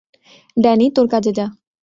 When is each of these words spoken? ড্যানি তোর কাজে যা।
ড্যানি 0.57 0.87
তোর 0.95 1.05
কাজে 1.07 1.31
যা। 1.31 1.45